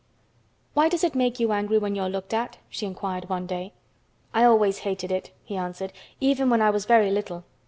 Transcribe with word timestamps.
"Why 0.73 0.89
does 0.89 1.03
it 1.03 1.13
make 1.13 1.39
you 1.39 1.51
angry 1.51 1.77
when 1.77 1.93
you 1.95 2.01
are 2.01 2.09
looked 2.09 2.33
at?" 2.33 2.57
she 2.71 2.87
inquired 2.87 3.29
one 3.29 3.45
day. 3.45 3.71
"I 4.33 4.43
always 4.45 4.79
hated 4.79 5.11
it," 5.11 5.29
he 5.43 5.55
answered, 5.57 5.93
"even 6.19 6.49
when 6.49 6.59
I 6.59 6.71
was 6.71 6.85
very 6.85 7.11
little. 7.11 7.43